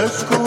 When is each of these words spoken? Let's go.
Let's 0.00 0.22
go. 0.22 0.39